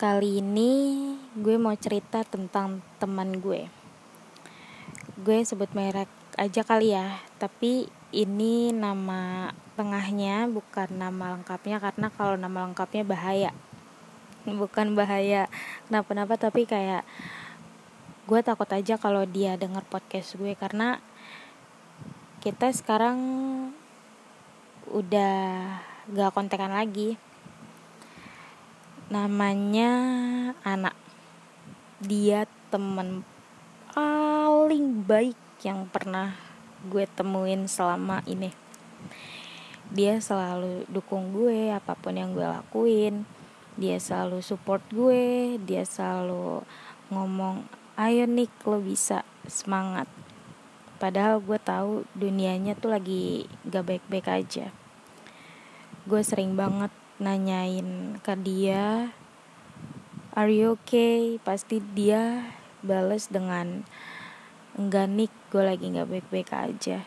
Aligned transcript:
Kali 0.00 0.40
ini 0.40 0.96
gue 1.36 1.60
mau 1.60 1.76
cerita 1.76 2.24
tentang 2.24 2.80
teman 2.96 3.36
gue. 3.36 3.68
Gue 5.20 5.44
sebut 5.44 5.68
merek 5.76 6.08
aja 6.40 6.64
kali 6.64 6.96
ya, 6.96 7.20
tapi 7.36 7.84
ini 8.08 8.72
nama 8.72 9.52
tengahnya 9.76 10.48
bukan 10.48 10.88
nama 10.96 11.36
lengkapnya 11.36 11.84
karena 11.84 12.08
kalau 12.16 12.40
nama 12.40 12.64
lengkapnya 12.64 13.04
bahaya. 13.04 13.52
Bukan 14.48 14.96
bahaya 14.96 15.52
kenapa-napa 15.92 16.40
tapi 16.40 16.64
kayak 16.64 17.04
gue 18.24 18.40
takut 18.40 18.72
aja 18.72 18.96
kalau 18.96 19.28
dia 19.28 19.60
denger 19.60 19.84
podcast 19.84 20.40
gue 20.40 20.56
karena 20.56 21.04
kita 22.40 22.72
sekarang 22.72 23.20
udah 24.88 25.36
gak 26.08 26.32
kontekan 26.32 26.72
lagi 26.72 27.20
namanya 29.10 29.92
anak. 30.62 30.94
Dia 31.98 32.46
temen 32.70 33.26
paling 33.90 35.02
baik 35.02 35.36
yang 35.66 35.90
pernah 35.90 36.38
gue 36.86 37.04
temuin 37.10 37.66
selama 37.66 38.22
ini. 38.30 38.54
Dia 39.90 40.22
selalu 40.22 40.86
dukung 40.86 41.34
gue 41.34 41.74
apa 41.74 41.98
pun 41.98 42.14
yang 42.14 42.30
gue 42.38 42.46
lakuin. 42.46 43.26
Dia 43.74 43.98
selalu 43.98 44.46
support 44.46 44.86
gue 44.94 45.58
dia 45.58 45.82
selalu 45.82 46.62
ngomong 47.10 47.66
ayo 47.98 48.30
Nick 48.30 48.54
lo 48.62 48.78
bisa 48.78 49.26
semangat. 49.50 50.06
Padahal 51.02 51.42
gue 51.42 51.58
tahu 51.58 52.06
dunianya 52.14 52.78
tuh 52.78 52.94
lagi 52.94 53.50
gak 53.66 53.90
baik-baik 53.90 54.30
aja. 54.30 54.70
Gue 56.06 56.22
sering 56.22 56.54
banget 56.54 56.94
nanyain 57.20 58.16
ke 58.24 58.32
dia 58.40 59.12
are 60.32 60.48
you 60.48 60.78
okay? 60.78 61.36
Pasti 61.42 61.84
dia 61.92 62.48
bales 62.80 63.28
dengan 63.28 63.84
enggak 64.78 65.06
nik 65.10 65.32
gue 65.52 65.62
lagi 65.62 65.92
nggak 65.92 66.08
baik-baik 66.08 66.50
aja. 66.56 67.04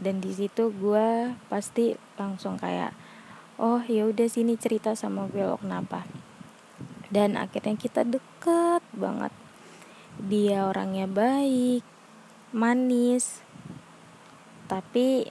Dan 0.00 0.22
di 0.22 0.32
situ 0.32 0.72
gue 0.72 1.34
pasti 1.50 1.98
langsung 2.16 2.56
kayak 2.56 2.94
oh 3.60 3.84
ya 3.84 4.08
udah 4.08 4.28
sini 4.30 4.56
cerita 4.56 4.94
sama 4.94 5.28
gue 5.28 5.42
lo 5.44 5.58
kenapa? 5.58 6.06
Dan 7.10 7.34
akhirnya 7.34 7.74
kita 7.74 8.06
deket 8.06 8.84
banget. 8.94 9.34
Dia 10.20 10.70
orangnya 10.70 11.10
baik 11.10 11.82
manis 12.54 13.42
tapi 14.70 15.26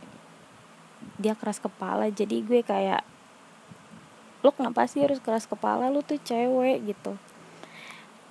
dia 1.16 1.32
keras 1.36 1.64
kepala. 1.64 2.12
Jadi 2.12 2.44
gue 2.44 2.60
kayak 2.60 3.19
lu 4.40 4.50
kenapa 4.56 4.88
sih 4.88 5.04
harus 5.04 5.20
keras 5.20 5.46
kepala? 5.46 5.92
Lu 5.92 6.00
tuh 6.00 6.20
cewek 6.20 6.86
gitu. 6.88 7.20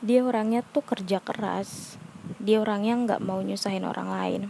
Dia 0.01 0.25
orangnya 0.25 0.65
tuh 0.65 0.85
kerja 0.85 1.21
keras. 1.21 2.01
Dia 2.41 2.63
orangnya 2.63 2.95
nggak 2.97 3.21
mau 3.25 3.41
nyusahin 3.45 3.85
orang 3.85 4.09
lain. 4.09 4.43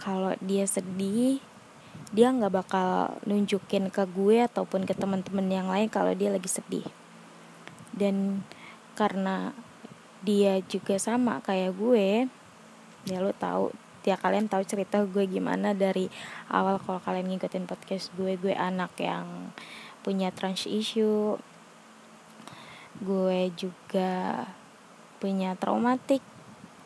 Kalau 0.00 0.32
dia 0.40 0.64
sedih 0.64 1.40
dia 2.14 2.30
nggak 2.30 2.54
bakal 2.54 3.18
nunjukin 3.26 3.90
ke 3.90 4.06
gue 4.06 4.46
ataupun 4.46 4.86
ke 4.86 4.94
teman-teman 4.94 5.46
yang 5.50 5.66
lain 5.66 5.90
kalau 5.90 6.14
dia 6.14 6.30
lagi 6.30 6.46
sedih. 6.46 6.86
Dan 7.90 8.46
karena 8.94 9.52
dia 10.24 10.58
juga 10.64 10.96
sama 10.96 11.38
kayak 11.44 11.76
gue 11.76 12.26
ya 13.06 13.22
lu 13.22 13.30
tahu 13.36 13.70
ya 14.02 14.18
kalian 14.18 14.50
tahu 14.50 14.62
cerita 14.66 15.02
gue 15.06 15.26
gimana 15.26 15.74
dari 15.74 16.10
awal 16.50 16.78
kalau 16.82 16.98
kalian 17.02 17.30
ngikutin 17.30 17.66
podcast 17.66 18.10
gue 18.14 18.34
gue 18.38 18.54
anak 18.54 18.94
yang 18.98 19.50
punya 20.06 20.30
trans 20.30 20.70
issue. 20.70 21.34
Gue 23.02 23.50
juga 23.58 24.46
punya 25.18 25.58
traumatik 25.58 26.22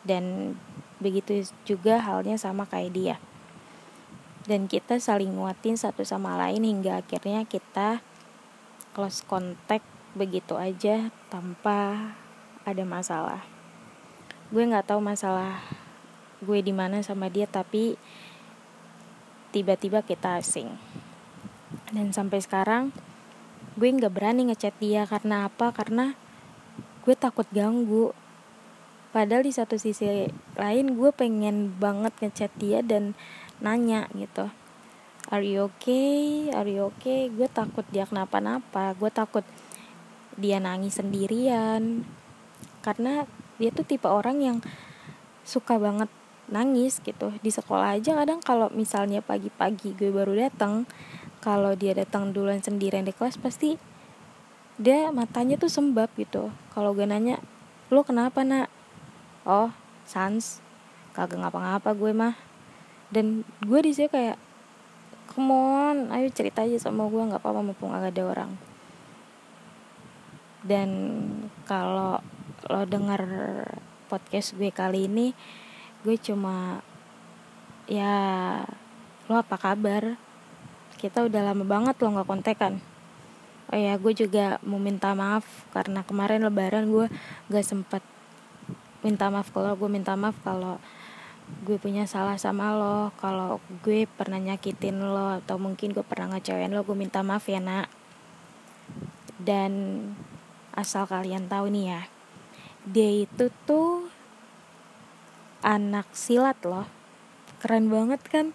dan 0.01 0.57
begitu 0.97 1.45
juga 1.61 2.01
halnya 2.01 2.41
sama 2.41 2.65
kayak 2.65 2.91
dia. 2.97 3.17
Dan 4.49 4.65
kita 4.65 4.97
saling 4.97 5.37
nguatin 5.37 5.77
satu 5.77 6.01
sama 6.01 6.33
lain 6.33 6.65
hingga 6.65 7.05
akhirnya 7.05 7.45
kita 7.45 8.01
close 8.97 9.21
contact 9.21 9.85
begitu 10.17 10.57
aja 10.57 11.13
tanpa 11.29 12.17
ada 12.65 12.81
masalah. 12.81 13.45
Gue 14.49 14.65
nggak 14.65 14.89
tahu 14.89 14.99
masalah 14.99 15.61
gue 16.41 16.59
di 16.65 16.73
mana 16.73 17.05
sama 17.05 17.29
dia 17.29 17.45
tapi 17.45 17.95
tiba-tiba 19.53 20.01
kita 20.01 20.41
asing. 20.41 20.73
Dan 21.93 22.09
sampai 22.15 22.41
sekarang 22.41 22.91
gue 23.81 23.89
nggak 23.97 24.13
berani 24.13 24.53
ngechat 24.53 24.77
dia 24.77 25.09
karena 25.09 25.49
apa? 25.49 25.73
Karena 25.73 26.13
gue 27.01 27.17
takut 27.17 27.49
ganggu. 27.49 28.13
Padahal 29.09 29.41
di 29.41 29.49
satu 29.49 29.73
sisi 29.81 30.29
lain 30.53 30.93
gue 30.93 31.09
pengen 31.09 31.73
banget 31.81 32.13
ngechat 32.21 32.53
dia 32.61 32.85
dan 32.85 33.17
nanya 33.57 34.05
gitu. 34.13 34.53
Are 35.33 35.41
you 35.41 35.65
okay? 35.73 36.53
Are 36.53 36.69
you 36.69 36.93
okay? 36.93 37.33
Gue 37.33 37.49
takut 37.49 37.81
dia 37.89 38.05
kenapa-napa. 38.05 38.93
Gue 39.01 39.09
takut 39.09 39.41
dia 40.37 40.61
nangis 40.61 41.01
sendirian. 41.01 42.05
Karena 42.85 43.25
dia 43.57 43.73
tuh 43.73 43.81
tipe 43.81 44.05
orang 44.05 44.45
yang 44.45 44.57
suka 45.41 45.81
banget 45.81 46.13
nangis 46.53 47.01
gitu. 47.01 47.33
Di 47.41 47.49
sekolah 47.49 47.97
aja 47.97 48.13
kadang 48.13 48.45
kalau 48.45 48.69
misalnya 48.69 49.25
pagi-pagi 49.25 49.97
gue 49.97 50.13
baru 50.13 50.37
datang 50.37 50.85
kalau 51.41 51.73
dia 51.73 51.97
datang 51.97 52.29
duluan 52.29 52.61
sendirian 52.61 53.03
di 53.03 53.11
kelas 53.11 53.41
pasti 53.41 53.75
dia 54.77 55.09
matanya 55.09 55.57
tuh 55.57 55.69
sembab 55.69 56.13
gitu. 56.15 56.53
Kalau 56.73 56.93
gue 56.93 57.05
nanya 57.05 57.41
lu 57.89 58.05
kenapa 58.05 58.45
nak? 58.45 58.69
Oh 59.43 59.73
sans. 60.05 60.61
Kagak 61.11 61.41
ngapa-ngapa 61.41 61.91
gue 61.97 62.11
mah. 62.13 62.37
Dan 63.11 63.43
gue 63.65 63.79
di 63.83 63.91
sini 63.91 64.07
kayak 64.07 64.37
come 65.33 65.51
on 65.51 65.97
ayo 66.13 66.29
cerita 66.31 66.63
aja 66.63 66.77
sama 66.77 67.09
gue 67.09 67.19
nggak 67.19 67.41
apa-apa 67.41 67.61
mumpung 67.65 67.91
agak 67.91 68.13
ada 68.15 68.23
orang. 68.25 68.51
Dan 70.61 70.89
kalau 71.65 72.21
lo 72.69 72.85
denger 72.85 73.23
podcast 74.05 74.53
gue 74.53 74.69
kali 74.69 75.09
ini 75.09 75.33
gue 76.05 76.17
cuma 76.21 76.85
ya 77.89 78.13
lo 79.25 79.41
apa 79.41 79.57
kabar 79.57 80.17
kita 81.01 81.25
udah 81.25 81.41
lama 81.41 81.65
banget 81.65 81.97
lo 81.97 82.13
nggak 82.13 82.29
kontekan 82.29 82.77
oh 83.73 83.79
ya 83.79 83.97
gue 83.97 84.13
juga 84.13 84.61
mau 84.61 84.77
minta 84.77 85.17
maaf 85.17 85.47
karena 85.73 86.05
kemarin 86.05 86.45
lebaran 86.45 86.91
gue 86.91 87.07
gak 87.49 87.65
sempet 87.65 88.03
minta 89.01 89.33
maaf 89.33 89.49
kalau 89.49 89.73
gue 89.73 89.89
minta 89.89 90.13
maaf 90.13 90.37
kalau 90.45 90.77
gue 91.65 91.75
punya 91.81 92.07
salah 92.07 92.39
sama 92.39 92.71
lo 92.77 93.11
kalau 93.19 93.59
gue 93.83 94.07
pernah 94.07 94.39
nyakitin 94.39 95.01
lo 95.01 95.41
atau 95.41 95.59
mungkin 95.59 95.91
gue 95.91 96.05
pernah 96.05 96.37
ngecewain 96.37 96.71
lo 96.71 96.85
gue 96.85 96.95
minta 96.95 97.19
maaf 97.25 97.43
ya 97.49 97.59
nak. 97.59 97.91
Dan 99.41 99.73
asal 100.71 101.09
kalian 101.09 101.49
tahu 101.49 101.67
nih 101.73 101.97
ya 101.97 102.01
dia 102.87 103.25
itu 103.25 103.49
tuh 103.65 104.09
anak 105.61 106.09
silat 106.13 106.57
loh. 106.65 106.89
Keren 107.61 107.93
banget 107.93 108.21
kan? 108.25 108.47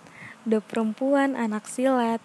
Udah 0.47 0.63
perempuan 0.63 1.39
anak 1.39 1.67
silat 1.71 2.23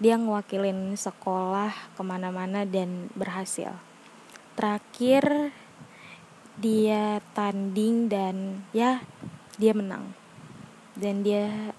dia 0.00 0.16
ngewakilin 0.16 0.96
sekolah 0.96 1.70
ke 1.92 2.00
mana-mana 2.00 2.64
dan 2.64 3.12
berhasil. 3.12 3.76
Terakhir 4.56 5.52
dia 6.56 7.20
tanding 7.36 8.08
dan 8.08 8.64
ya 8.72 9.04
dia 9.60 9.76
menang. 9.76 10.16
Dan 10.96 11.20
dia 11.20 11.76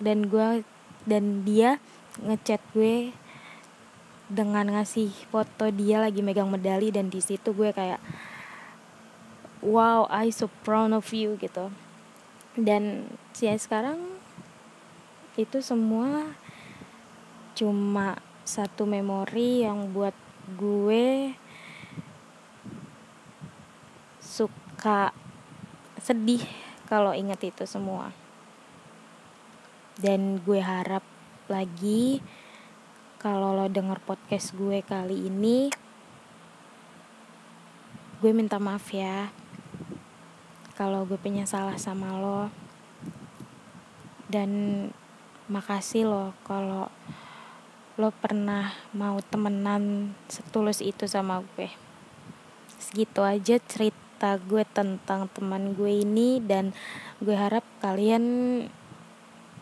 dan 0.00 0.32
gue 0.32 0.64
dan 1.04 1.44
dia 1.44 1.76
ngechat 2.24 2.60
gue 2.72 3.12
dengan 4.32 4.64
ngasih 4.72 5.12
foto 5.28 5.68
dia 5.68 6.00
lagi 6.00 6.24
megang 6.24 6.48
medali 6.48 6.88
dan 6.88 7.12
di 7.12 7.20
situ 7.20 7.52
gue 7.52 7.68
kayak 7.68 8.00
wow 9.60 10.08
I 10.08 10.32
so 10.32 10.48
proud 10.64 10.96
of 10.96 11.04
you 11.12 11.36
gitu. 11.36 11.68
Dan 12.56 13.12
sih 13.36 13.52
sekarang 13.60 14.00
itu 15.36 15.60
semua 15.60 16.36
cuma 17.52 18.18
satu 18.42 18.88
memori 18.88 19.62
yang 19.62 19.94
buat 19.94 20.14
gue 20.58 21.30
suka 24.18 25.14
sedih 26.02 26.42
kalau 26.90 27.14
inget 27.14 27.54
itu 27.54 27.64
semua. 27.68 28.10
Dan 30.00 30.42
gue 30.42 30.58
harap 30.58 31.04
lagi 31.46 32.18
kalau 33.22 33.54
lo 33.54 33.70
denger 33.70 34.02
podcast 34.02 34.50
gue 34.58 34.82
kali 34.82 35.30
ini 35.30 35.70
gue 38.18 38.30
minta 38.30 38.58
maaf 38.58 38.86
ya 38.94 39.30
kalau 40.78 41.06
gue 41.06 41.20
punya 41.20 41.46
salah 41.46 41.78
sama 41.78 42.18
lo. 42.18 42.50
Dan 44.26 44.50
makasih 45.46 46.08
lo 46.08 46.32
kalau 46.42 46.88
lo 48.00 48.08
pernah 48.08 48.72
mau 48.96 49.20
temenan 49.20 50.16
setulus 50.24 50.80
itu 50.80 51.04
sama 51.04 51.44
gue? 51.52 51.68
Segitu 52.80 53.20
aja 53.20 53.60
cerita 53.60 54.40
gue 54.40 54.64
tentang 54.64 55.28
teman 55.28 55.76
gue 55.76 56.00
ini 56.00 56.40
dan 56.40 56.72
gue 57.20 57.36
harap 57.36 57.60
kalian 57.84 58.24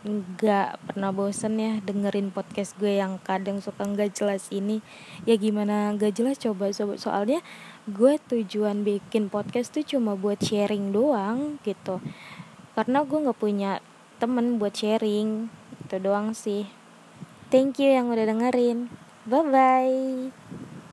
nggak 0.01 0.81
pernah 0.81 1.13
bosen 1.13 1.61
ya 1.61 1.77
dengerin 1.85 2.33
podcast 2.33 2.73
gue 2.79 3.03
yang 3.03 3.19
kadang 3.21 3.59
suka 3.59 3.83
nggak 3.83 4.15
jelas 4.15 4.47
ini. 4.55 4.79
Ya 5.27 5.35
gimana 5.35 5.91
nggak 5.99 6.15
jelas 6.15 6.39
coba 6.39 6.71
sobat 6.71 7.03
soalnya 7.03 7.43
gue 7.91 8.15
tujuan 8.31 8.87
bikin 8.87 9.27
podcast 9.27 9.75
tuh 9.75 9.83
cuma 9.83 10.15
buat 10.15 10.39
sharing 10.39 10.95
doang 10.95 11.59
gitu. 11.67 11.99
Karena 12.79 13.03
gue 13.03 13.19
nggak 13.27 13.41
punya 13.43 13.83
temen 14.23 14.63
buat 14.63 14.79
sharing 14.79 15.51
itu 15.83 15.97
doang 15.99 16.31
sih 16.31 16.80
thank 17.53 17.79
you 17.83 17.91
yang 17.93 18.09
udah 18.11 18.27
dengerin. 18.31 18.89
Bye 19.29 19.45
bye 19.53 20.60